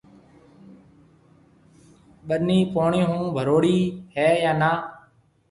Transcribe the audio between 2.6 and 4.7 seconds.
پوڻِي هون ڀروڙِي هيَ يان